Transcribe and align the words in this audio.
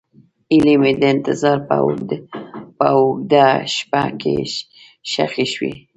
هیلې 0.51 0.75
مې 0.81 0.91
د 1.01 1.03
انتظار 1.13 1.57
په 2.79 2.85
اوږده 2.95 3.45
شپه 3.75 4.03
کې 4.19 4.37
ښخې 5.11 5.45
شوې. 5.53 5.73